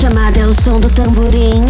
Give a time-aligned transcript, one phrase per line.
[0.00, 1.66] Chamada é o som do tamborim.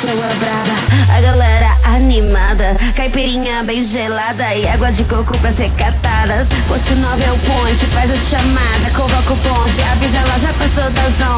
[0.00, 6.46] pessoa brava, a galera animada, caipirinha bem gelada e água de coco pra ser catadas.
[6.68, 10.90] Posto 9 é o ponte, faz a chamada, convoca o ponte, avisa ela já passou
[10.90, 11.37] das 11.